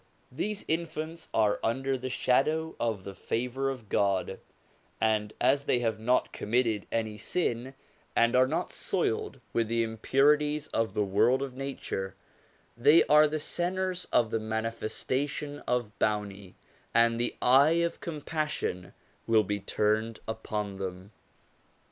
These 0.31 0.65
infants 0.67 1.29
are 1.31 1.59
under 1.63 1.95
the 1.95 2.09
shadow 2.09 2.75
of 2.79 3.03
the 3.03 3.13
favour 3.13 3.69
of 3.69 3.87
God; 3.87 4.39
and 4.99 5.31
as 5.39 5.65
they 5.65 5.77
have 5.81 5.99
not 5.99 6.33
committed 6.33 6.87
any 6.91 7.19
sin, 7.19 7.75
and 8.15 8.35
are 8.35 8.47
not 8.47 8.73
soiled 8.73 9.39
with 9.53 9.67
the 9.67 9.83
impurities 9.83 10.65
of 10.69 10.95
the 10.95 11.03
world 11.03 11.43
of 11.43 11.53
nature, 11.53 12.15
they 12.75 13.03
are 13.03 13.27
the 13.27 13.37
centres 13.37 14.05
of 14.11 14.31
the 14.31 14.39
manifestation 14.39 15.59
of 15.67 15.91
bounty, 15.99 16.55
and 16.95 17.19
the 17.19 17.35
Eye 17.39 17.83
of 17.85 17.99
Compassion 18.01 18.93
will 19.27 19.43
be 19.43 19.59
turned 19.59 20.19
upon 20.27 20.77
them. 20.77 21.11